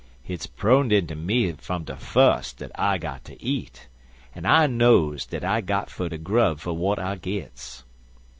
[0.23, 3.87] Hit's proned inter me fum de fus dat I got ter eat,
[4.35, 7.83] en I knows dat I got fer ter grub for w'at I gits.